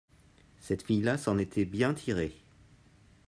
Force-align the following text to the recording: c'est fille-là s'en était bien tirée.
c'est 0.57 0.81
fille-là 0.81 1.15
s'en 1.15 1.37
était 1.37 1.63
bien 1.63 1.93
tirée. 1.93 2.33